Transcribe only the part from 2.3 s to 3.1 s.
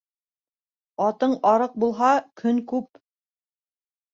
көн күп.